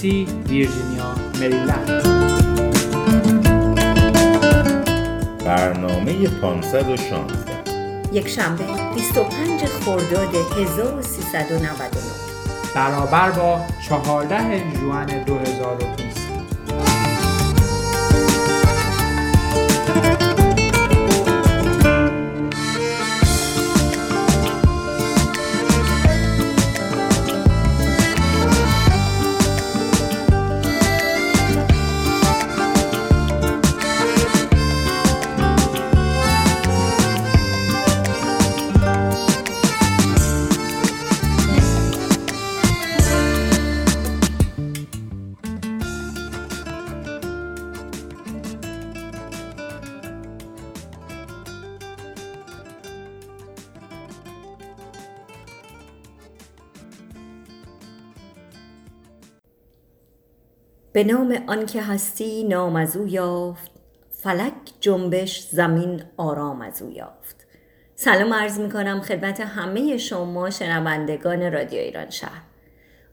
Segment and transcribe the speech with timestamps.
[0.00, 2.02] سی، ویرجینیا، مریلند.
[5.44, 7.18] برنامه 516
[8.12, 11.88] یک شنبه 25 خرداد 1399
[12.74, 16.07] برابر با 14 ژوئن 2020
[60.98, 63.70] به نام آنکه هستی نام از او یافت.
[64.10, 67.46] فلک جنبش زمین آرام از او یافت.
[67.94, 72.42] سلام عرض می کنم خدمت همه شما شنوندگان رادیو ایران شهر.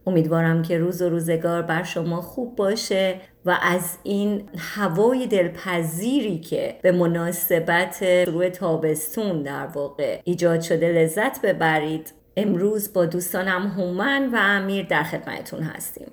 [0.07, 6.79] امیدوارم که روز و روزگار بر شما خوب باشه و از این هوای دلپذیری که
[6.81, 12.13] به مناسبت روی تابستون در واقع ایجاد شده لذت ببرید.
[12.37, 16.07] امروز با دوستانم هومن و امیر در خدمتتون هستیم.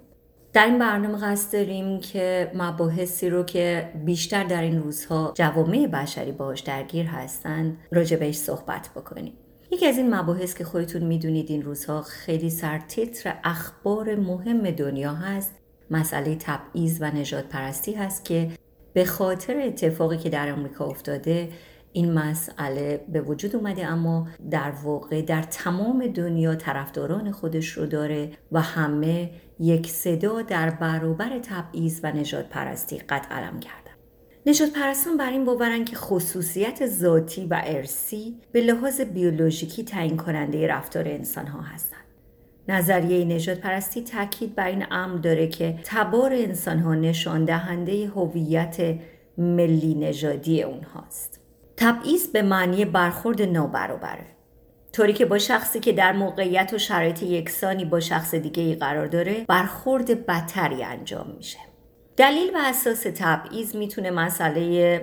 [0.53, 6.33] در این برنامه قصد داریم که مباحثی رو که بیشتر در این روزها جوامع بشری
[6.33, 7.11] باهاش درگیر
[7.91, 9.33] راجع بهش صحبت بکنیم.
[9.71, 15.55] یکی از این مباحث که خودتون می‌دونید این روزها خیلی سرتیتر اخبار مهم دنیا هست
[15.91, 18.51] مسئله تبعیض و نجات پرستی هست که
[18.93, 21.49] به خاطر اتفاقی که در آمریکا افتاده
[21.93, 28.31] این مسئله به وجود اومده اما در واقع در تمام دنیا طرفداران خودش رو داره
[28.53, 29.31] و همه
[29.63, 33.93] یک صدا در برابر تبعیض و نجات پرستی قد علم کردن
[34.47, 40.67] نجات پرستان بر این باورن که خصوصیت ذاتی و ارسی به لحاظ بیولوژیکی تعیین کننده
[40.67, 42.05] رفتار انسان ها هستند.
[42.69, 48.99] نظریه نجات پرستی تاکید بر این امر داره که تبار انسان ها نشان دهنده هویت
[49.39, 51.41] ملی نژادی اونهاست.
[51.77, 54.27] تبعیض به معنی برخورد نابرابره.
[54.93, 59.07] طوری که با شخصی که در موقعیت و شرایط یکسانی با شخص دیگه ای قرار
[59.07, 61.59] داره برخورد بدتری انجام میشه.
[62.17, 65.01] دلیل و اساس تبعیض می‌تونه مسئله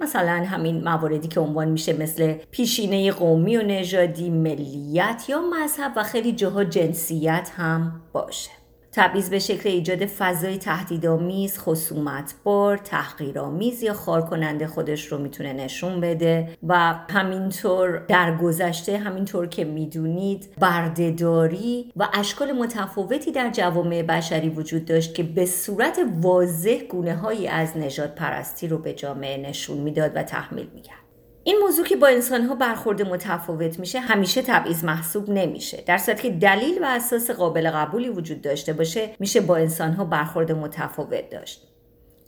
[0.00, 6.02] مثلا همین مواردی که عنوان میشه مثل پیشینه قومی و نژادی ملیت یا مذهب و
[6.02, 8.50] خیلی جاها جنسیت هم باشه.
[8.96, 16.00] تبعیض به شکل ایجاد فضای تهدیدآمیز خصومتبار تحقیرآمیز یا خار کننده خودش رو می‌تونه نشون
[16.00, 24.48] بده و همینطور در گذشته همینطور که می‌دونید بردهداری و اشکال متفاوتی در جوامع بشری
[24.48, 29.78] وجود داشت که به صورت واضح گونه هایی از نجات پرستی رو به جامعه نشون
[29.78, 31.03] می‌داد و تحمیل می‌کرد.
[31.46, 35.82] این موضوع که با انسانها برخورد متفاوت میشه همیشه تبعیض محسوب نمیشه.
[35.86, 40.52] در صورتی که دلیل و اساس قابل قبولی وجود داشته باشه میشه با انسانها برخورد
[40.52, 41.68] متفاوت داشت.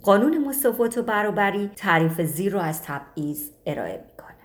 [0.02, 4.36] قانون مساوات و برابری تعریف زیر رو از تبعیض ارائه می‌کنه.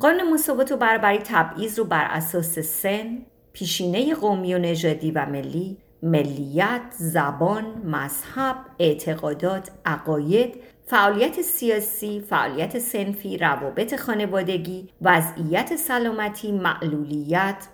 [0.00, 3.18] قانون مساوات و برابری تبعیض رو بر اساس سن
[3.52, 10.54] پیشینه قومی و نژادی و ملی ملیت، زبان، مذهب، اعتقادات، عقاید
[10.88, 17.66] فعالیت سیاسی، فعالیت سنفی، روابط خانوادگی، وضعیت سلامتی، معلولیت،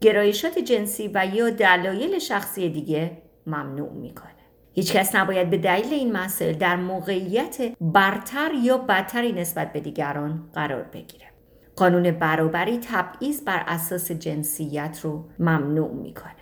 [0.00, 4.30] گرایشات جنسی و یا دلایل شخصی دیگه ممنوع می‌کنه.
[4.72, 10.82] هیچکس نباید به دلیل این مسائل در موقعیت برتر یا بدتری نسبت به دیگران قرار
[10.82, 11.26] بگیره.
[11.76, 16.32] قانون برابری تبعیض بر اساس جنسیت رو ممنوع می‌کنه.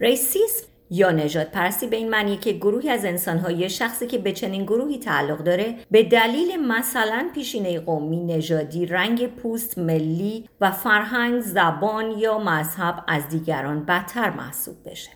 [0.00, 4.62] ریسیسم یا نجات پرستی به این معنی که گروهی از انسانهای شخصی که به چنین
[4.62, 12.10] گروهی تعلق داره به دلیل مثلا پیشینه قومی نژادی رنگ پوست ملی و فرهنگ زبان
[12.18, 15.10] یا مذهب از دیگران بدتر محسوب بشه.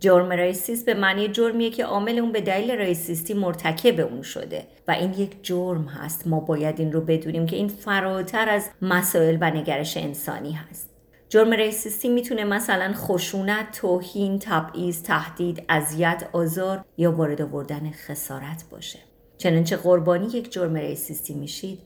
[0.00, 4.90] جرم ریسیست به معنی جرمیه که عامل اون به دلیل ریسیستی مرتکب اون شده و
[4.90, 6.26] این یک جرم هست.
[6.26, 10.89] ما باید این رو بدونیم که این فراتر از مسائل و نگرش انسانی هست.
[11.30, 18.98] جرم ریسیستی می‌تونه مثلا خشونت، توهین، تبعیض، تهدید، اذیت، آزار یا وارد آوردن خسارت باشه.
[19.38, 21.78] چنانچه قربانی یک جرم ریسیستی میشید،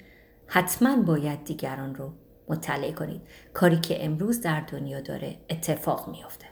[0.47, 2.13] حتما باید دیگران رو
[2.49, 3.21] مطلع کنید.
[3.53, 6.47] کاری که امروز در دنیا داره اتفاق میافته.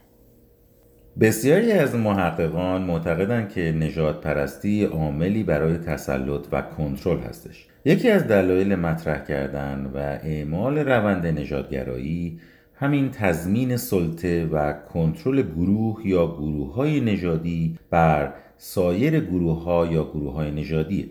[1.20, 7.66] بسیاری از محققان معتقدند که نجات پرستی عاملی برای تسلط و کنترل هستش.
[7.84, 12.40] یکی از دلایل مطرح کردن و اعمال روند نژادگرایی
[12.74, 20.04] همین تضمین سلطه و کنترل گروه یا گروه های نژادی بر سایر گروه ها یا
[20.04, 21.10] گروه های نژادی.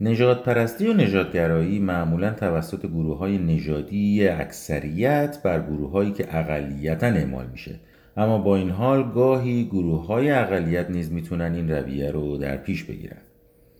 [0.00, 7.06] نجات پرستی و نژادگرایی معمولا توسط گروه های نژادی اکثریت بر گروه هایی که اقلیتا
[7.06, 7.80] اعمال میشه.
[8.16, 12.84] اما با این حال گاهی گروه های اقلیت نیز می‌تونن این رویه رو در پیش
[12.84, 13.20] بگیرن.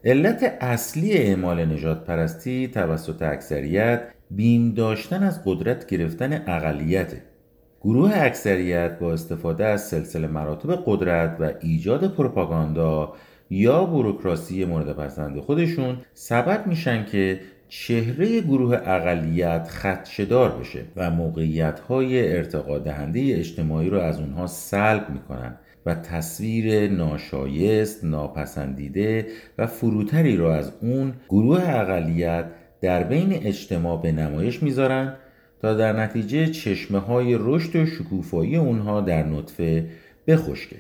[0.04, 4.00] علت اصلی اعمال نجات پرستی توسط اکثریت
[4.36, 7.22] بیم داشتن از قدرت گرفتن اقلیته
[7.81, 13.12] گروه اکثریت با استفاده از سلسله مراتب قدرت و ایجاد پروپاگاندا
[13.50, 21.81] یا بروکراسی مورد پسند خودشون سبب میشن که چهره گروه اقلیت خدشدار بشه و موقعیت
[21.81, 29.26] های ارتقا دهنده اجتماعی رو از اونها سلب می‌کنن و تصویر ناشایست، ناپسندیده
[29.58, 32.44] و فروتری را از اون گروه اقلیت
[32.84, 35.12] در بین اجتماع به نمایش می‌ذارن
[35.62, 39.86] تا در نتیجه چشمه های رشد و شکوفایی اونها در نطفه
[40.26, 40.76] بخشکه.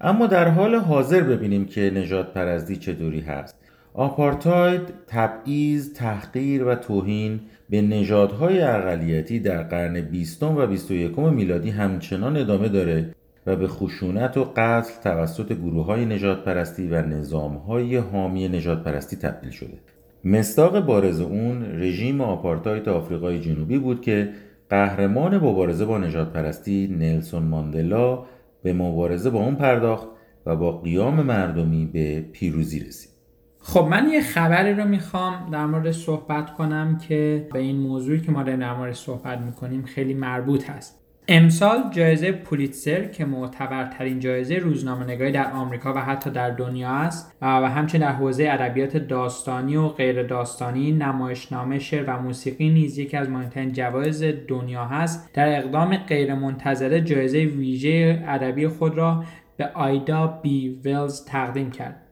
[0.00, 3.58] اما در حال حاضر ببینیم که نجات پرستی چطوری هست.
[3.94, 7.40] آپارتاید، تبعیض، تحقیر و توهین
[7.70, 13.10] به نژادهای اقلیتی در قرن بیستم و بیست و یکم میلادی همچنان ادامه داره
[13.46, 18.84] و به خشونت و قتل توسط گروه های نجات پرستی و نظام های حامی نجات
[18.84, 19.93] پرستی تبدیل شده.
[20.24, 24.30] مستاق بارز اون رژیم آپارتاید آفریقای جنوبی بود که
[24.70, 28.24] قهرمان مبارزه با نجات پرستی نلسون ماندلا
[28.62, 30.08] به مبارزه با اون پرداخت
[30.46, 33.10] و با قیام مردمی به پیروزی رسید.
[33.58, 38.32] خب من یه خبری رو می‌خوام در مورد صحبت کنم که به این موضوعی که
[38.32, 41.03] ما در مورد صحبت می‌کنیم خیلی مربوط هست.
[41.28, 47.36] امسال جایزه پولیتسر که معتبرترین جایزه روزنامه نگاری در آمریکا و حتی در دنیا است
[47.42, 53.16] و همچنین در حوزه ادبیات داستانی و غیر داستانی نمایشنامه شعر و موسیقی نیز یکی
[53.16, 55.30] از مهمترین جوایز دنیا هست.
[55.34, 59.24] در اقدام غیرمنتظره جایزه ویژه ادبی خود را
[59.56, 62.03] به آیدا بی ویلز تقدیم کرد.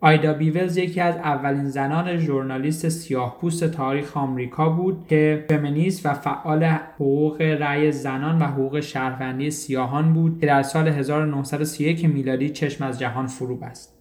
[0.00, 6.64] آیدا بیولز یکی از اولین زنان ژورنالیست سیاهپوست تاریخ آمریکا بود که فمینیست و فعال
[6.64, 12.98] حقوق رأی زنان و حقوق شهروندی سیاهان بود که در سال 1931 میلادی چشم از
[12.98, 13.96] جهان فرو بست.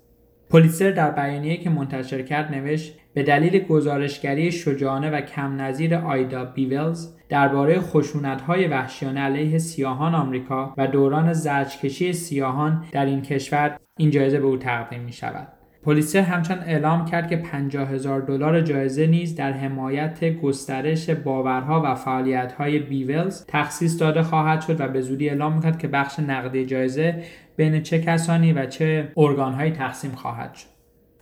[0.49, 6.45] پلیتسر در بیانیه که منتشر کرد نوشت به دلیل گزارشگری شجاعانه و کم نظیر آیدا
[6.45, 14.11] بیولز درباره خشونت‌های وحشیانه علیه سیاهان آمریکا و دوران زجکشی سیاهان در این کشور این
[14.11, 15.54] جایزه به او تقدیم می شود.
[15.85, 21.95] پلیسر همچنان اعلام کرد که 50 هزار دلار جایزه نیز در حمایت گسترش باورها و
[21.95, 27.23] فعالیت‌های بیولز تخصیص داده خواهد شد و به زودی اعلام می‌کرد که بخش نقدی جایزه
[27.55, 30.67] بین چه کسانی و چه ارگانهایی تقسیم خواهد شد.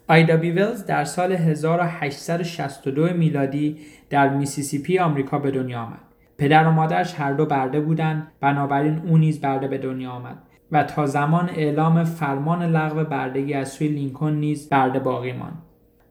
[0.07, 3.77] آیدا بیولز در سال 1862 میلادی
[4.09, 5.99] در میسیسیپی آمریکا به دنیا آمد.
[6.37, 10.37] پدر و مادرش هر دو برده بودند بنابراین او نیز برده به دنیا آمد
[10.73, 15.61] و تا زمان اعلام فرمان لغو بردگی از سوی لینکن نیز برده باقی ماند.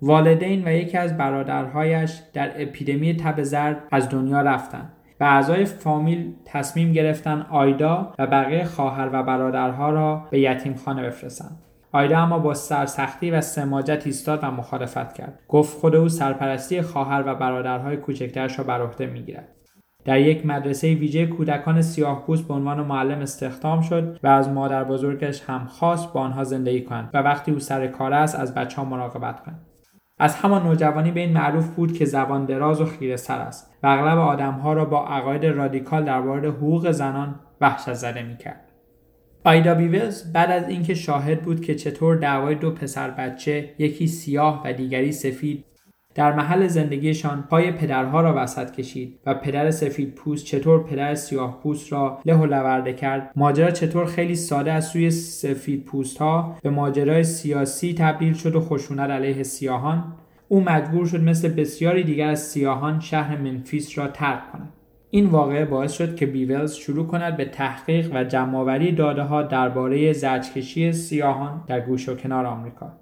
[0.03, 6.33] والدین و یکی از برادرهایش در اپیدمی تب زرد از دنیا رفتند و اعضای فامیل
[6.45, 11.59] تصمیم گرفتن آیدا و بقیه خواهر و برادرها را به یتیمخانه بفرستند.
[11.93, 15.39] آیدا اما با سرسختی و سماجت ایستاد و مخالفت کرد.
[15.49, 19.49] گفت خود او سرپرستی خواهر و برادرهای کوچکترش را بر عهده می‌گیرد.
[20.05, 25.43] در یک مدرسه ویژه کودکان سیاهپوست به عنوان معلم استخدام شد و از مادر بزرگش
[25.47, 28.85] هم خواست با آنها زندگی کند و وقتی او سر کار است از بچه ها
[28.85, 29.67] مراقبت کند
[30.19, 33.87] از همان نوجوانی به این معروف بود که زبان دراز و خیره سر است و
[33.87, 38.69] اغلب آدمها را با عقاید رادیکال درباره حقوق زنان وحشت زده می‌کرد.
[39.45, 44.63] آیدا بیوز بعد از اینکه شاهد بود که چطور دعوای دو پسر بچه یکی سیاه
[44.65, 45.65] و دیگری سفید
[46.15, 51.61] در محل زندگیشان پای پدرها را وسط کشید و پدر سفید پوست چطور پدر سیاه
[51.63, 56.57] پوست را له و لورده کرد؟ ماجرا چطور خیلی ساده از سوی سفید پوست ها
[56.63, 60.13] به ماجرای سیاسی تبدیل شد و خشونت علیه سیاهان؟
[60.49, 64.73] او مجبور شد مثل بسیاری دیگر از سیاهان شهر منفیس را ترک کند.
[65.11, 70.13] این واقعه باعث شد که بیولز شروع کند به تحقیق و جمعآوری داده ها درباره
[70.13, 72.93] زجکشی سیاهان در گوش و کنار آمریکا.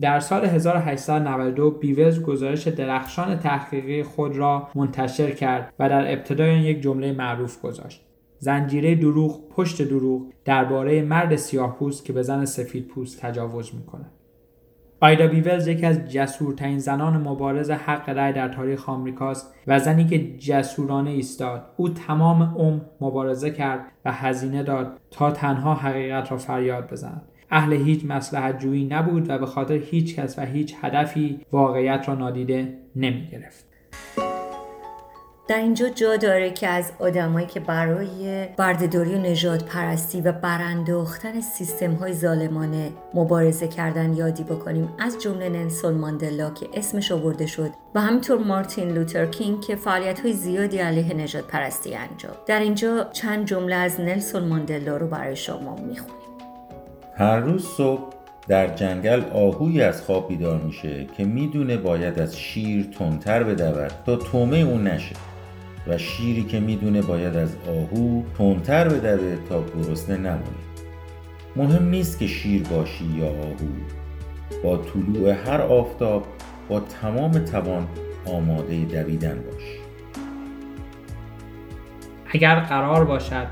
[0.00, 6.82] در سال 1892 بیوز گزارش درخشان تحقیقی خود را منتشر کرد و در ابتدای یک
[6.82, 8.06] جمله معروف گذاشت.
[8.38, 14.06] زنجیره دروغ پشت دروغ درباره مرد سیاه پوست که به زن سفید پوست تجاوز می‌کنه.
[15.02, 20.36] آیدا بیولز یکی از جسورترین زنان مبارز حق رأی در تاریخ آمریکاست و زنی که
[20.38, 26.92] جسورانه ایستاد او تمام عمر مبارزه کرد و هزینه داد تا تنها حقیقت را فریاد
[26.92, 32.04] بزند اهل هیچ مسلحت جویی نبود و به خاطر هیچ کس و هیچ هدفی واقعیت
[32.08, 33.70] را نادیده نمی گرفت.
[35.50, 41.40] در اینجا جا داره که از آدمایی که برای بردهداری و نجات پرستی و برانداختن
[41.40, 47.70] سیستم های ظالمانه مبارزه کردن یادی بکنیم از جمله نلسون ماندلا که اسمش آورده شد
[47.94, 53.04] و همینطور مارتین لوتر کینگ که فعالیت های زیادی علیه نجات پرستی انجام در اینجا
[53.12, 56.19] چند جمله از نلسون ماندلا رو برای شما می‌خونیم
[57.20, 58.12] هر روز صبح
[58.48, 64.16] در جنگل آهوی از خواب بیدار میشه که می‌دونه باید از شیر تندتر بدود تا
[64.16, 65.14] تومه اون نشه
[65.86, 70.42] و شیری که می‌دونه باید از آهو تندتر بدوه تا گرسنه نمونه.
[71.56, 73.68] مهم نیست که شیر باشی یا آهو.
[74.62, 76.26] با طلوع هر آفتاب
[76.68, 77.88] با تمام توان
[78.26, 79.64] آماده دویدن باش.
[82.32, 83.46] اگر قرار باشد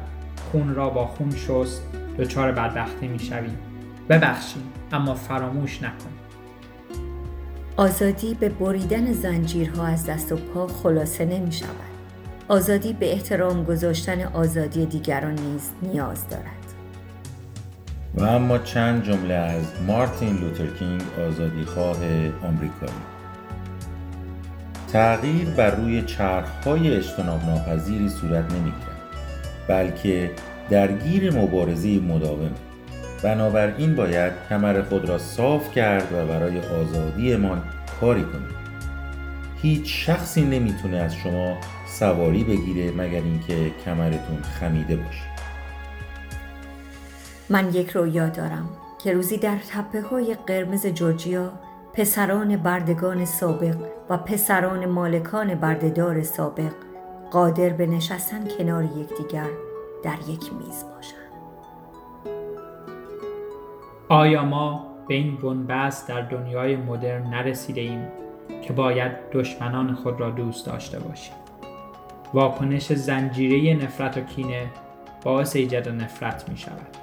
[0.52, 3.50] خون را با خون شست دچار بدبختی می‌شوی
[4.08, 6.10] ببخشید اما فراموش نکن
[7.76, 11.70] آزادی به بریدن زنجیرها از دست و پا خلاصه نمی شود.
[12.48, 16.44] آزادی به احترام گذاشتن آزادی دیگران نیز نیاز دارد.
[18.14, 21.96] و اما چند جمله از مارتین لوترکینگ آزادی خواه
[22.42, 22.92] آمریکایی
[24.92, 28.98] تغییر بر روی چرخهای اجتناب ناپذیری صورت نمی‌گیرد
[29.68, 30.30] بلکه
[30.70, 32.50] درگیر مبارزه مداوم.
[33.22, 37.62] بنابراین باید کمر خود را صاف کرد و برای آزادیمان
[38.00, 38.58] کاری کنید
[39.62, 41.56] هیچ شخصی نمی‌تونه از شما
[41.86, 45.28] سواری بگیره مگر اینکه کمرتون خمیده باشه.
[47.50, 48.68] من یک رویا دارم
[49.04, 51.52] که روزی در تپه های قرمز جورجیا
[51.92, 53.76] پسران بردگان سابق
[54.10, 56.72] و پسران مالکان بردهدار سابق
[57.30, 59.48] قادر به نشستن کنار یکدیگر
[60.02, 61.18] در یک میز باشند.
[64.08, 68.08] آیا ما به این بنبست در دنیای مدرن نرسیده ایم
[68.62, 71.34] که باید دشمنان خود را دوست داشته باشیم؟
[72.34, 74.66] واکنش زنجیره نفرت و کینه
[75.24, 76.96] باعث ایجاد نفرت می شود.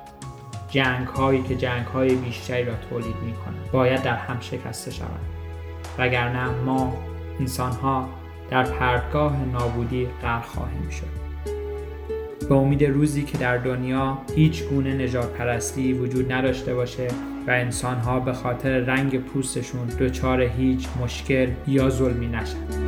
[0.70, 5.20] جنگ هایی که جنگ های بیشتری را تولید می کنند باید در هم شکسته شود
[5.98, 6.94] وگرنه ما
[7.40, 8.10] انسان ها
[8.50, 11.25] در پرتگاه نابودی غرق خواهیم شد.
[12.50, 17.08] به امید روزی که در دنیا هیچ گونه نجات پرستی وجود نداشته باشه
[17.48, 22.85] و انسان ها به خاطر رنگ پوستشون دچار هیچ مشکل یا ظلمی نشد.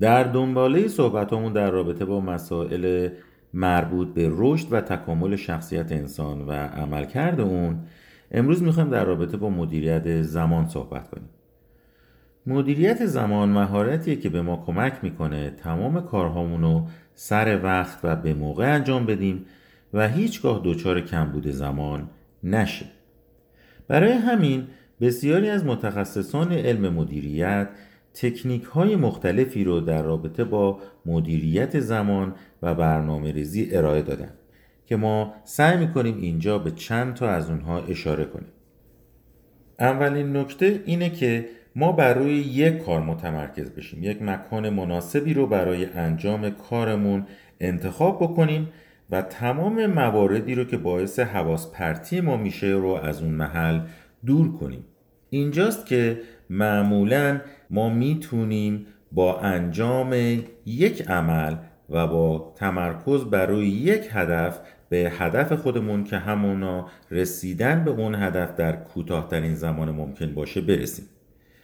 [0.00, 3.08] در دنباله صحبتمون در رابطه با مسائل
[3.54, 7.78] مربوط به رشد و تکامل شخصیت انسان و عملکرد اون
[8.30, 11.28] امروز می‌خوایم در رابطه با مدیریت زمان صحبت کنیم.
[12.46, 18.34] مدیریت زمان مهارتیه که به ما کمک می‌کنه تمام کارهامون رو سر وقت و به
[18.34, 19.46] موقع انجام بدیم
[19.94, 22.08] و هیچگاه دچار کمبود زمان
[22.44, 22.86] نشه
[23.88, 24.66] برای همین
[25.00, 27.68] بسیاری از متخصصان علم مدیریت
[28.14, 34.30] تکنیک های مختلفی رو در رابطه با مدیریت زمان و برنامه ریزی ارائه دادن
[34.86, 38.52] که ما سعی می‌کنیم اینجا به چند تا از اونها اشاره کنیم.
[39.78, 45.46] اولین نکته اینه که ما بر روی یک کار متمرکز بشیم یک مکان مناسبی رو
[45.46, 47.26] برای انجام کارمون
[47.60, 48.68] انتخاب بکنیم
[49.10, 53.80] و تمام مواردی رو که باعث حواس پرتی ما میشه رو از اون محل
[54.26, 54.84] دور کنیم.
[55.30, 56.20] اینجاست که
[56.54, 60.12] معمولا ما می‌تونیم با انجام
[60.66, 61.56] یک عمل
[61.90, 64.58] و با تمرکز برای یک هدف
[64.88, 71.04] به هدف خودمون که همونا رسیدن به اون هدف در کوتاهترین زمان ممکن باشه برسیم.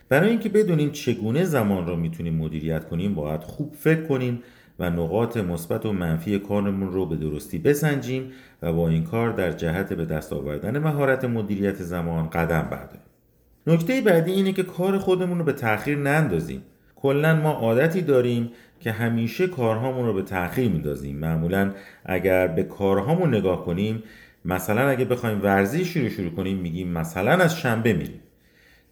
[0.09, 4.42] برای اینکه بدونیم چگونه زمان را می‌تونیم مدیریت کنیم باید خوب فکر کنیم
[4.78, 8.32] و نقاط مثبت و منفی کارمون رو به درستی بسنجیم
[8.62, 13.10] و با این کار در جهت به دست آوردن مهارت مدیریت زمان قدم برداریم.
[13.67, 16.62] نکته بعدی اینه که کار خودمون رو به تاخیر نندازیم.
[16.97, 18.50] کلا ما عادتی داریم
[18.81, 21.17] که همیشه کارهامون رو به تاخیر میندازیم.
[21.17, 21.73] معمولا
[22.05, 24.02] اگر به کارهامون نگاه کنیم
[24.45, 28.21] مثلا اگه بخوایم ورزش رو شروع کنیم میگیم مثلا از شنبه میریم.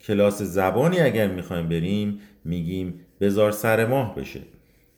[0.00, 4.40] کلاس زبانی اگر می‌خوایم بریم میگیم بزار سر ماه بشه.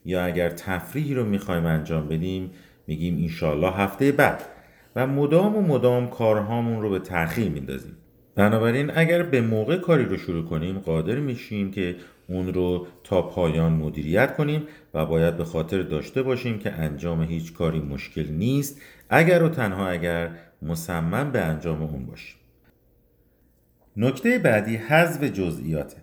[0.05, 2.51] یا اگر تفریحی رو می‌خوایم انجام بدیم
[2.87, 4.41] میگیم انشالله هفته بعد.
[4.95, 7.97] و مدام و مدام کارهامون رو به تأخیر میندازیم.
[8.35, 11.95] بنابراین اگر به موقع کاری رو شروع کنیم قادر میشیم که
[12.27, 17.53] اون رو تا پایان مدیریت کنیم و باید به خاطر داشته باشیم که انجام هیچ
[17.53, 22.35] کاری مشکل نیست اگر و تنها اگر مصمم به انجام اون باشیم.
[23.97, 25.97] نکته بعدی حذف جزئیاته.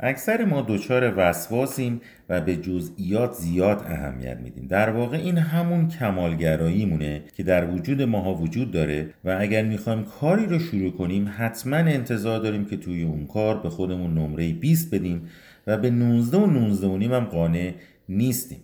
[0.00, 4.66] اکثر ما دچار وسواسیم و به جزئیات زیاد اهمیت میدیم.
[4.66, 10.04] در واقع این همون کمالگرایی مونه که در وجود ماها وجود داره و اگر می‌خوایم
[10.20, 14.94] کاری رو شروع کنیم حتما انتظار داریم که توی اون کار به خودمون نمره 20
[14.94, 15.28] بدیم
[15.66, 17.74] و به 19 و 19 و نیم هم قانع
[18.08, 18.58] نیستیم.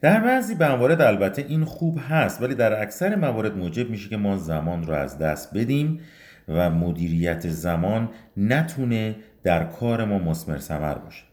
[0.00, 4.36] در بعضی موارد البته این خوب هست ولی در اکثر موارد موجب میشه که ما
[4.36, 6.00] زمان رو از دست بدیم
[6.48, 11.24] و مدیریت زمان نتونه در کار ما مسمر ثمر باشه.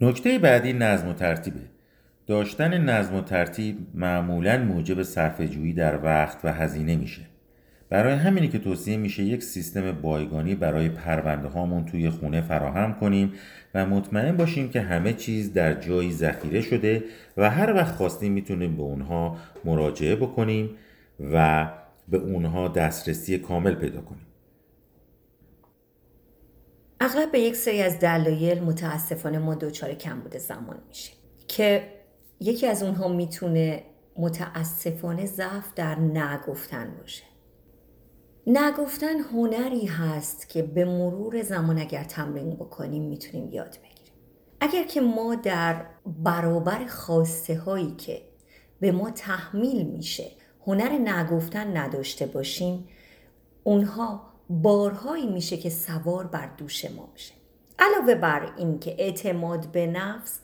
[0.00, 1.60] نکته بعدی نظم و ترتیبه.
[2.26, 7.22] داشتن نظم و ترتیب معمولا موجب صرف جویی در وقت و هزینه میشه.
[7.90, 13.32] برای همینی که توصیه میشه یک سیستم بایگانی برای پرونده هامون توی خونه فراهم کنیم
[13.74, 17.04] و مطمئن باشیم که همه چیز در جایی ذخیره شده
[17.36, 20.70] و هر وقت خواستیم می‌تونیم به اونها مراجعه بکنیم
[21.32, 21.68] و
[22.08, 24.26] به اونها دسترسی کامل پیدا کنیم.
[27.00, 31.16] اغلب به یک سری از دلایل متاسفانه ما دچار کمبود زمان میشیم
[31.48, 31.88] که
[32.40, 33.82] یکی از اونها می‌تونه
[34.16, 37.24] متاسفانه ضعف در نگفتن باشه.
[38.46, 44.14] نگفتن هنری هست که به مرور زمان اگر تمرین بکنیم می‌تونیم یاد بگیریم.
[44.60, 48.22] اگر که ما در برابر خواسته هایی که
[48.80, 50.30] به ما تحمیل میشه
[50.66, 52.88] هنر نگفتن نداشته باشیم
[53.64, 57.34] اونها بارهایی میشه که سوار بر دوش ما میشه
[57.78, 60.40] علاوه بر این که اعتماد به نفس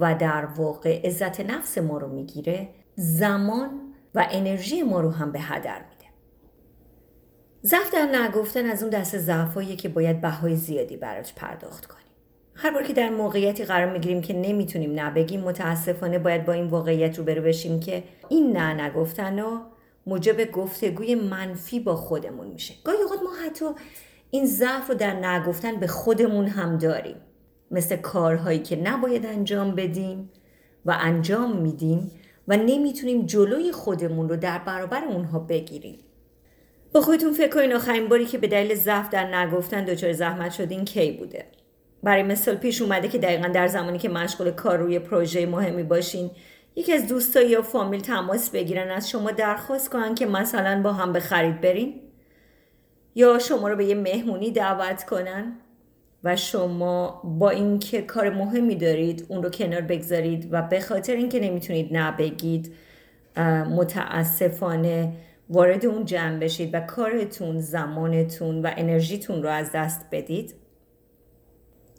[0.00, 3.80] و در واقع عزت نفس ما رو می‌گیره زمان
[4.14, 6.10] و انرژی ما رو هم به هدر میده.
[7.64, 12.00] ضعف در نگفتن از اون دست ضعفاییه که باید بهای زیادی براش پرداخت کنیم.
[12.54, 17.18] هر بار که در موقعیتی قرار می‌گیریم که نمی‌تونیم نبگیم متاسفانه باید با این واقعیت
[17.18, 19.60] رو برو بشیم که این نه نگفتن و
[20.06, 22.74] موجب گفتگوی منفی با خودمون میشه.
[22.84, 23.64] گاهی اوقات ما حتی
[24.30, 27.16] این ضعف رو در نگفتن به خودمون هم داریم.
[27.70, 30.30] مثل کارهایی که نباید انجام بدیم
[30.84, 32.10] و انجام میدیم
[32.48, 35.98] و نمی‌تونیم جلوی خودمون رو در برابر اونها بگیریم.
[36.92, 40.84] با خودتون فکر کنین آخرین باری که به دلیل ضعف در نگفتن دچار زحمت شدین
[40.84, 41.44] کی بوده؟
[42.02, 46.30] برای مثال پیش اومده که دقیقا در زمانی که مشغول کار روی پروژه مهمی باشین
[46.76, 51.12] یکی از دوستا یا فامیل تماس بگیرن از شما درخواست کنن که مثلا با هم
[51.12, 52.00] به خرید برین.
[53.14, 55.52] یا شما رو به یه مهمونی دعوت کنن
[56.24, 61.40] و شما با اینکه کار مهمی دارید اون رو کنار بگذارید و به خاطر اینکه
[61.40, 62.74] نمی‌تونید نبگید
[63.76, 65.12] متاسفانه
[65.50, 70.54] وارد اون جمع بشید و کارتون زمانتون و انرژیتون رو از دست بدید.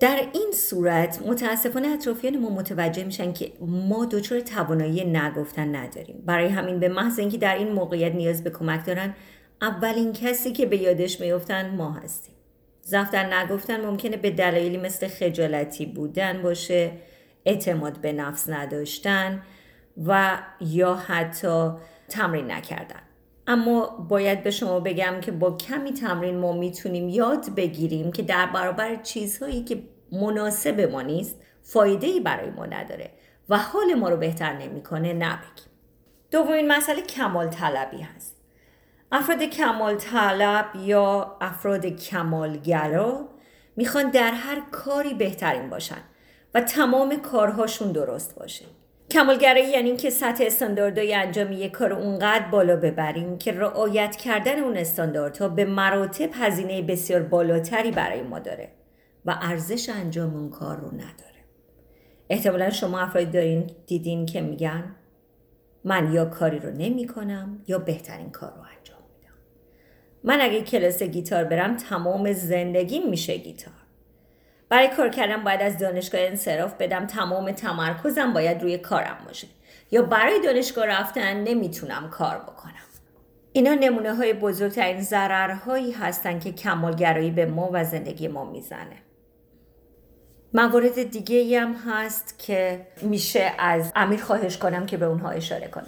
[0.01, 6.23] در این صورت متاسفانه اطرافیان ما متوجه میشن که ما دچار توانایی نگفتن نداریم.
[6.25, 9.15] برای همین به محض اینکه در این موقعیت نیاز به کمک دارن
[9.61, 12.35] اولین کسی که به یادش میفتن ما هستیم.
[12.91, 16.91] در نگفتن ممکنه به دلایلی مثل خجالتی بودن باشه
[17.45, 19.41] اعتماد به نفس نداشتن
[20.05, 21.69] و یا حتی
[22.09, 23.01] تمرین نکردن.
[23.47, 28.45] اما باید به شما بگم که با کمی تمرین ما می‌تونیم یاد بگیریم که در
[28.45, 33.11] برابر چیزهایی که مناسب ما نیست فایده ای برای ما نداره
[33.49, 35.71] و حال ما رو بهتر نمی‌کنه نبگیم
[36.31, 38.37] دومین مسئله کمال طلبی هست.
[39.11, 43.29] افراد کمال طلب یا افراد کمالگرا
[43.75, 46.01] می‌خوان در هر کاری بهترین باشن
[46.53, 48.65] و تمام کارهاشون درست باشه.
[49.11, 54.77] کمالگرایی یعنی اینکه سطح استانداردهای انجام یک کار اونقدر بالا ببریم که رعایت کردن اون
[54.77, 58.80] استانداردها به مراتب هزینه بسیار بالاتری برای ما داره.
[59.25, 61.31] و ارزش انجام اون کار رو نداره.
[62.29, 64.95] احتمالا شما افرادی دارین دیدین که میگن
[65.83, 69.33] من یا کاری رو نمی کنم یا بهترین کار رو انجام میدم.
[70.23, 73.73] من اگه کلاس گیتار برم تمام زندگیم میشه گیتار.
[74.69, 79.47] برای کار کردن باید از دانشگاه انصراف بدم تمام تمرکزم باید روی کارم باشه.
[79.91, 82.71] یا برای دانشگاه رفتن نمی‌تونم کار بکنم.
[83.53, 88.97] اینا نمونه های بزرگترین ضررهایی هستند که کمالگرایی به ما و زندگی ما می‌زنه.
[90.53, 95.87] موارد دیگه هم هست که میشه از امیر خواهش کنم که به اونها اشاره کنه.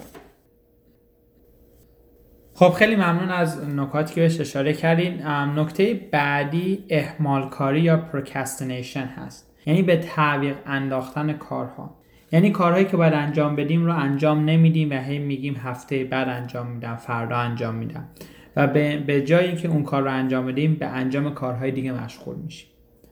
[2.54, 5.26] خب خیلی ممنون از نکاتی که بهش اشاره کردین.
[5.26, 9.50] نکته بعدی اهمال‌کاری یا procrastination هست.
[9.66, 11.96] یعنی به تعویق انداختن کارها.
[12.32, 16.66] یعنی کارهایی که باید انجام بدیم رو انجام نمیدیم و هی میگیم هفته بعد انجام
[16.66, 18.08] میدم فردا انجام میدم.
[18.56, 18.66] و
[19.06, 22.68] به جایی که اون کار رو انجام بدیم به انجام کارهای دیگه مشغول میشیم.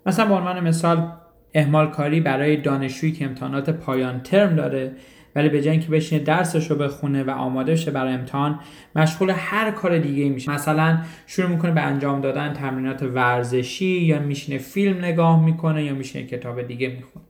[0.06, 1.12] مثلا به عنوان مثال
[1.54, 4.92] اهمال کاری برای دانشجویی که امتحانات پایان ترم داره
[5.36, 8.60] ولی به جای اینکه بشینه درسش رو بخونه و آماده شه برای امتحان
[8.96, 10.52] مشغول هر کار دیگه میشه.
[10.52, 16.26] مثلا شروع می‌کنه به انجام دادن تمرینات ورزشی یا میشینه فیلم نگاه می‌کنه یا میشینه
[16.26, 17.24] کتاب دیگه می‌خونه.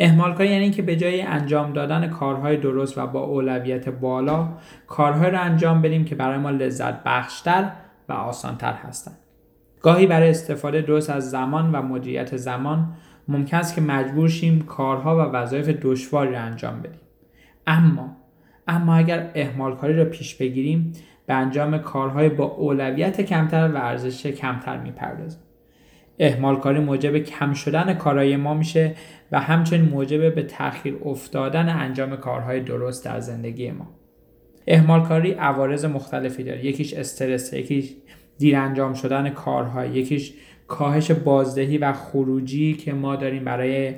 [0.00, 4.48] اهمال کاری یعنی که به جای انجام دادن کارهای درست و با اولویت بالا
[4.86, 7.70] کارهای رو انجام بدیم که برای ما لذت بخشتر
[8.08, 9.16] و آسانتر هستند
[9.82, 12.92] گاهی برای استفاده درست از زمان و مدیریت زمان
[13.30, 17.00] ممکن است که مجبور شیم کارها و وظایف دشواری را انجام بدیم.
[17.66, 18.16] اما
[18.68, 20.92] اما اگر اهمال کاری را پیش بگیریم
[21.26, 25.40] به انجام کارهای با اولویت کمتر و ارزش کمتر می‌پردازیم.
[26.18, 28.94] اهمال کاری موجب کم شدن کارهای ما میشه
[29.32, 33.88] و همچنین موجب به تاخیر افتادن انجام کارهای درست در زندگی ما.
[34.66, 36.64] اهمال کاری عوارض مختلفی داره.
[36.66, 37.94] یکیش استرس یکیش
[38.38, 40.32] دیر انجام شدن کارها یکیش
[40.70, 43.94] کاهش بازدهی و خروجی که ما داریم برای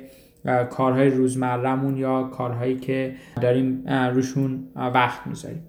[0.69, 5.63] کارهای روزمرهمون یا کارهایی که داریم روشون وقت می‌ذاریم.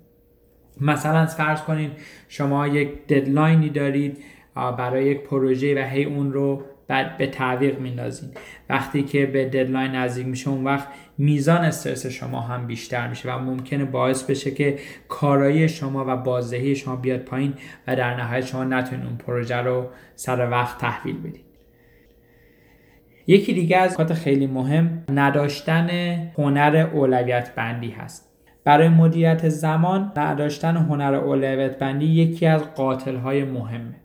[0.80, 1.90] مثلا فرض کنید
[2.28, 4.18] شما یک ددلاینی دارید
[4.54, 8.30] برای یک پروژه و هی اون رو بعد به تعویق میندازین.
[8.70, 13.38] وقتی که به ددلاین نزدیک میشه اون وقت میزان استرس شما هم بیشتر میشه و
[13.38, 17.54] ممکنه باعث بشه که کارایی شما و بازدهی شما بیاد پایین
[17.86, 21.44] و در نهایت شما نتونید اون پروژه رو سر وقت تحویل بدید.
[23.26, 25.88] یکی دیگه از نکات خیلی مهم نداشتن
[26.38, 28.30] هنر اولویت بندی هست.
[28.64, 34.03] برای مدیریت زمان نداشتن هنر اولویت بندی یکی از قاتل های مهمه.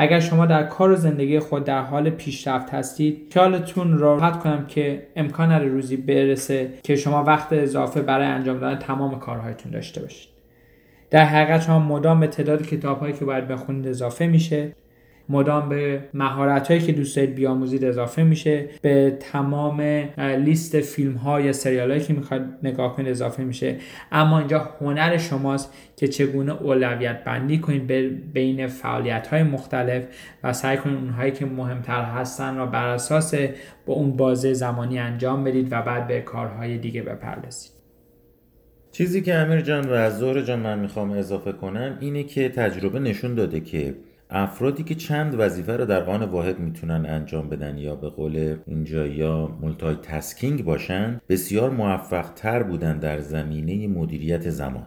[0.00, 5.06] اگر شما در کار و زندگی خود در حال پیشرفت هستید خیالتون راحت کنم که
[5.16, 10.28] امکان نره روزی برسه که شما وقت اضافه برای انجام دادن تمام کارهایتون داشته باشید.
[11.10, 14.72] در حقیقت شما مدام به تعداد کتابهایی که باید بخونید اضافه میشه.
[15.28, 18.68] مدام به مهارت هایی که دوست دارید بیاموزید اضافه میشه.
[18.82, 19.80] به تمام
[20.18, 23.76] لیست فیلم ها یا سریال هایی که می‌خواد نگاه کنید اضافه میشه.
[24.12, 27.86] اما اینجا هنر شماست که چگونه اولویت بندی کنید
[28.32, 30.02] بین فعالیت های مختلف
[30.44, 33.34] و سعی کنید اونهایی که مهمتر هستن را بر اساس
[33.86, 37.70] با اون بازه زمانی انجام بدید و بعد به کارهای دیگه بپردازید.
[38.92, 43.34] چیزی که امیر جان و زهرا جان من می‌خوام اضافه کنم اینه که تجربه نشون
[43.34, 43.94] داده که
[44.30, 49.06] افرادی که چند وظیفه رو در آن واحد می‌تونن انجام بدن یا به قول اینجا
[49.06, 54.86] یا multitasking باشن بسیار موفق تر بودن در زمینه مدیریت زمان.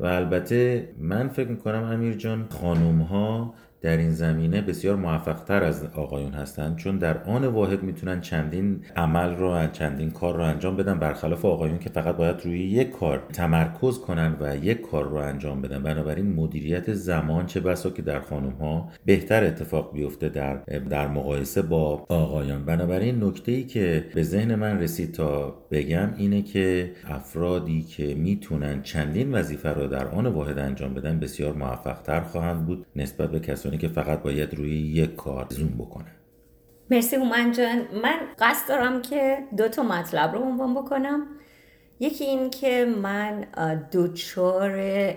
[0.00, 5.64] و البته من فکر می‌کنم امیر جان خانوم ها در این زمینه بسیار موفق تر
[5.64, 10.76] از آقایون هستند چون در آن واحد می‌تونن چندین عمل رو چندین کار رو انجام
[10.76, 15.16] بدن برخلاف آقایون که فقط باید روی یک کار تمرکز کنن و یک کار رو
[15.16, 15.82] انجام بدن.
[15.82, 20.56] بنابراین مدیریت زمان چه بسا که در خانم ها بهتر اتفاق بیفته در
[20.90, 22.64] در مقایسه با آقایان.
[22.64, 28.82] بنابراین نکته ای که به ذهن من رسید تا بگم اینه که افرادی که می‌تونن
[28.82, 33.40] چندین وظیفه رو در آن واحد انجام بدن بسیار موفق تر خواهند بود نسبت به
[33.40, 36.14] کسانی که فقط باید روی یک کار زوم بکنه.
[36.90, 37.78] مرسی هومن جان.
[38.02, 41.26] من قصد دارم که دو تا مطلب رو عنوان بکنم.
[42.00, 43.46] یکی این که من
[43.90, 44.70] دوچار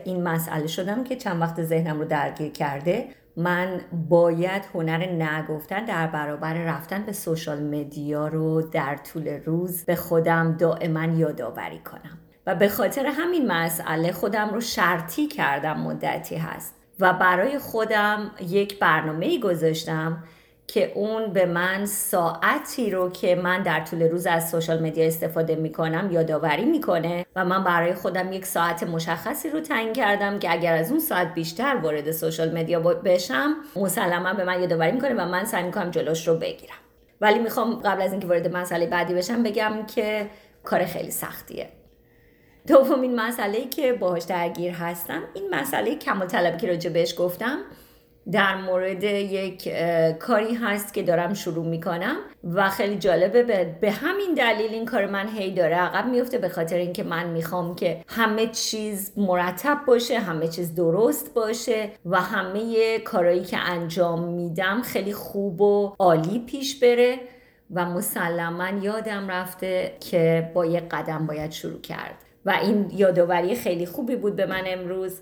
[0.04, 3.08] این مسئله شدم که چند وقت ذهنم رو درگیر کرده.
[3.38, 9.96] من باید هنر نگفتن در برابر رفتن به سوشال مدیا رو در طول روز به
[9.96, 12.20] خودم دائما یادآوری کنم.
[12.48, 16.83] و به خاطر همین مسئله خودم رو شرطی کردم مدتی هست.
[17.00, 20.24] و برای خودم یک برنامه گذاشتم
[20.68, 25.56] که اون به من ساعتی رو که من در طول روز از سوشال مدیا استفاده
[25.56, 30.74] می‌کنم یادآوری می‌کنه و من برای خودم یک ساعت مشخصی رو تعیین کردم که اگر
[30.76, 35.46] از اون ساعت بیشتر وارد سوشال مدیا بشم مسلما به من یادآوری می‌کنه و من
[35.46, 36.76] سعی می‌کنم جلوش رو بگیرم.
[37.22, 40.30] ولی می‌خوام قبل از اینکه وارد مسئله بعدی بشم بگم که
[40.64, 41.70] کار خیلی سختیه.
[42.68, 47.58] دومین مسئله که باهاش درگیر هستم این مسئله کمال طلبی که راجع بهش گفتم
[48.32, 49.70] در مورد یک
[50.20, 53.44] کاری هست که دارم شروع می‌کنم و خیلی جالبه
[53.82, 57.76] به, همین دلیل این کار من هی داره عقب میفته به خاطر اینکه من می‌خوام
[57.76, 64.82] که همه چیز مرتب باشه همه چیز درست باشه و همه کارهایی که انجام میدم
[64.82, 67.20] خیلی خوب و عالی پیش بره
[67.74, 72.23] و مسلما یادم رفته که با یک قدم باید شروع کرد.
[72.46, 75.20] و این یادآوری خیلی خوبی بود به من امروز.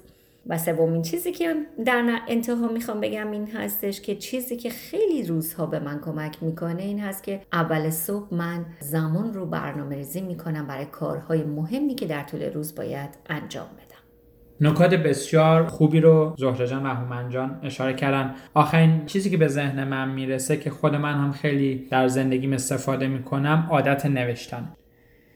[0.47, 1.55] و سومین چیزی که
[1.86, 6.81] در انتها می‌خوام بگم این هستش که چیزی که خیلی روزها به من کمک می‌کنه
[6.81, 12.05] این هست که اول صبح من زمان رو برنامه ریزی می‌کنم برای کارهای مهمی که
[12.05, 14.69] در طول روز باید انجام بدم.
[14.69, 18.36] نکات بسیار خوبی رو زهره جان و هومن جان اشاره کردن.
[18.53, 23.07] آخرین چیزی که به ذهن من می‌رسه که خود من هم خیلی در زندگیم استفاده
[23.07, 24.73] می‌کنم عادت نوشتن.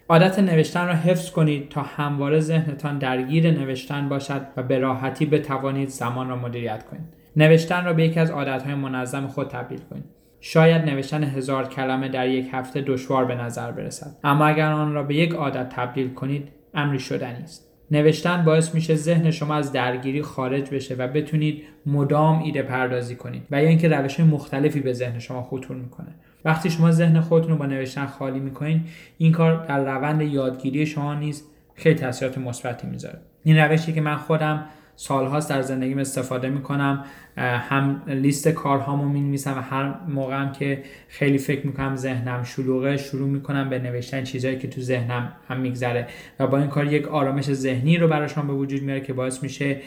[0.10, 5.90] عادت نوشتن را حفظ کنید تا همواره ذهنتان درگیر نوشتن باشد و به راحتی بتوانید
[5.90, 7.06] زمان را مدیریت کنید.
[7.36, 10.04] نوشتن را به یکی از عادتهای منظم خود تبدیل کنید.
[10.40, 14.16] شاید نوشتن هزار کلمه در یک هفته دشوار به نظر برسد.
[14.24, 17.72] اما اگر آن را به یک عادت تبدیل کنید امری شدنی است.
[17.92, 23.44] نوشتن باعث میشه ذهن شما از درگیری خارج بشه و بتونید مدام ایده پردازی کنید
[23.52, 26.16] و یا اینکه روش مختلفی به ذهن شما خطور می‌کنه.
[26.46, 28.84] وقتی شما ذهن خودتون رو با نوشتن خالی می‌کنین
[29.18, 33.20] این کار در روند یادگیری شما نیز خیلی تاثیرات مثبتی می‌ذاره.
[33.44, 37.06] این روشی که من خودم سالهاست در زندگیم استفاده می‌کنم
[37.38, 43.70] هم لیست کارهامو می‌نویسم و هر موقعم که خیلی فکر می‌کنم ذهنم شلوغه شروع می‌کنم
[43.70, 46.08] به نوشتن چیزهایی که تو ذهنم هم میگذره
[46.40, 49.82] و با این کار یک آرامش ذهنی رو براشون به وجود میاره که باعث میشه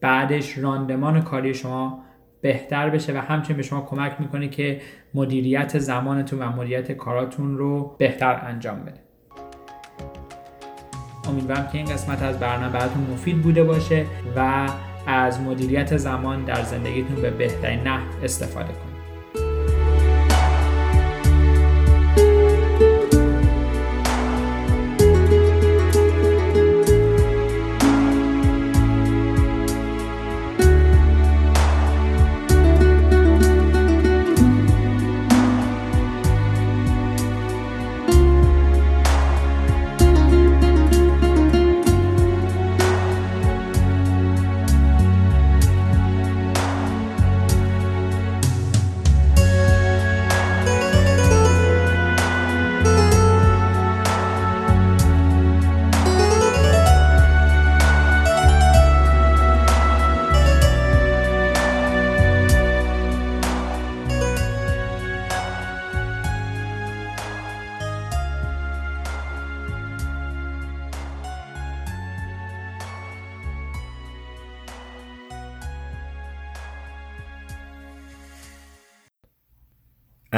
[0.00, 2.04] بعدش راندمان کاری شما
[2.40, 4.80] بهتر بشه و همچنین به شما کمک می‌کنه که
[5.14, 9.00] مدیریت زمانتون و مدیریت کاراتون رو بهتر انجام بده.
[11.28, 14.68] امیدوارم که این قسمت از برنامه براتون مفید بوده باشه و
[15.06, 18.89] از مدیریت زمان در زندگیتون به بهترین نحو استفاده کنید.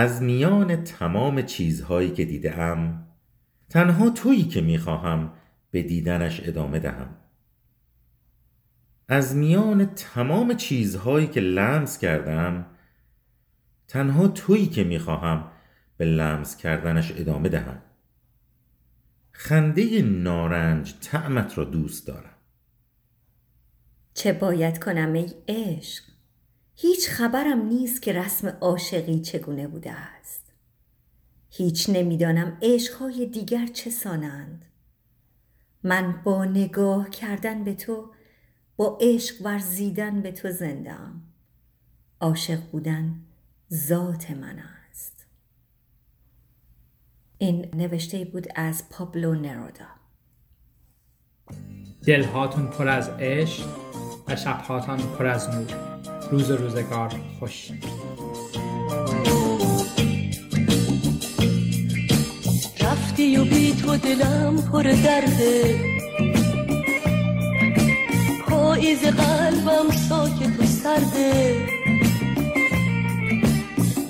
[0.03, 3.07] از میان تمام چیزهایی که دیدم
[3.69, 5.33] تنها تویی که می‌خواهم
[5.71, 7.17] به دیدنش ادامه دهم.
[9.09, 12.67] از میان تمام چیزهایی که لمس کردم
[13.89, 15.51] تنها تویی که می‌خواهم
[15.97, 17.83] به لمس کردنش ادامه دهم.
[19.33, 22.37] خنده نارنج طعمت را دوست دارم.
[24.15, 26.12] چه باید کنم ای عشق؟
[26.83, 30.53] هیچ خبرم نیست که رسم عاشقی چگونه بوده است.
[31.51, 34.65] هیچ نمی‌دانم عشقهای دیگر چه سانند.
[35.83, 38.11] من با نگاه کردن به تو
[38.77, 41.23] با عشق ورزیدن به تو زندم
[42.21, 43.21] عاشق بودن
[43.73, 45.27] ذات من است.
[47.39, 49.87] این نوشته بود از پابلو نرودا.
[52.07, 53.67] دلهاتون پر از عشق
[54.29, 55.92] و شبهاتان پر از نور.
[56.33, 57.11] روز روزگار.
[57.39, 57.71] خوش.
[62.81, 65.81] رفتی و بی تو دلم پر درده.
[68.47, 71.57] پاییز قلبم ساکت و سرده.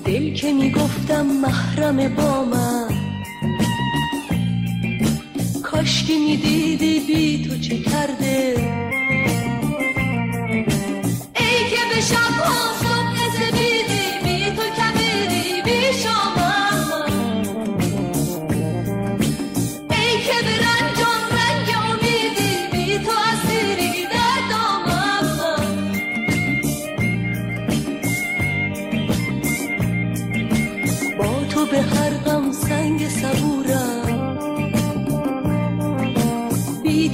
[0.05, 2.87] دل که می‌گفتم محرم با من.
[5.63, 8.92] کاشکی می‌دیدی بی تو چه کرده.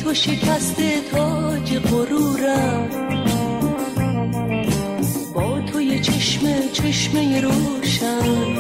[0.10, 2.90] تو شکست تاج غرورم.
[5.34, 8.56] با توی چشمه چشمه روشن.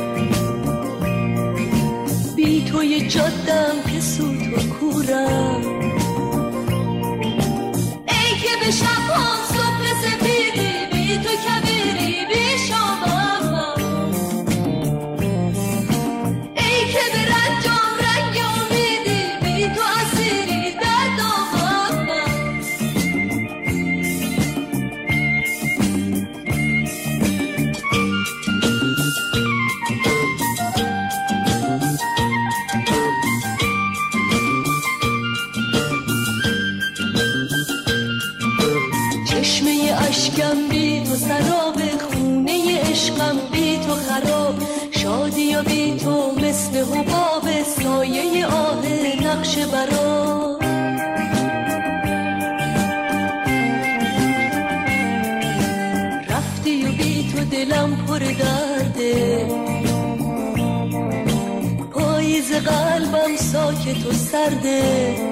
[2.35, 3.98] بی توی جادم که
[64.49, 65.28] ساکت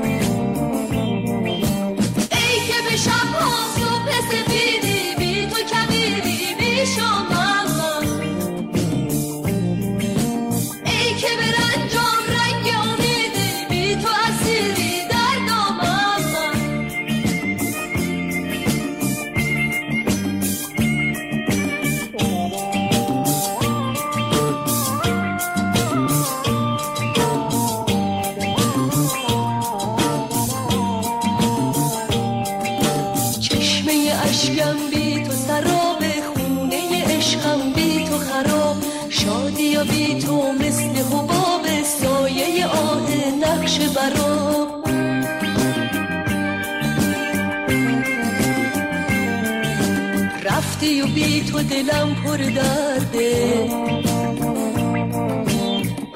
[52.23, 53.53] پر درده.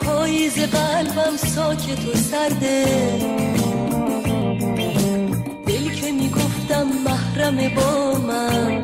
[0.02, 2.86] پاییز قلبم ساکت و سرده.
[5.68, 8.82] دل که می‌گفتم محرم با من.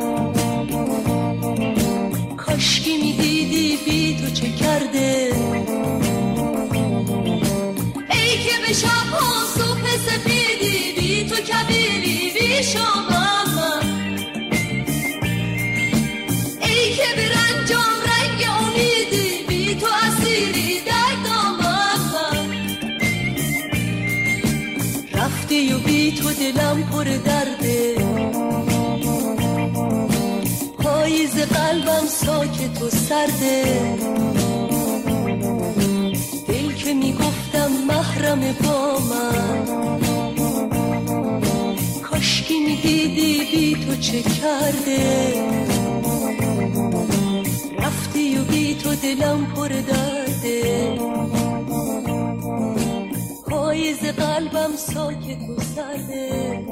[2.38, 5.32] کاشکی می‌دیدی بی تو چه کرده.
[8.10, 13.27] ای که به شب ها صبح سپیدی بی تو کبیری بی شامم
[26.40, 27.96] دلم پر درده.
[30.78, 33.64] پاییز قلبم ساکت و سرده.
[36.48, 39.66] دل که می‌گفتم محرم با من.
[42.02, 45.34] کاشکی می‌دیدی بی تو چه کرده.
[47.80, 51.17] رفتی و بی تو دلم پر درده.
[53.98, 56.66] پاییز قلبم ساکت و سرده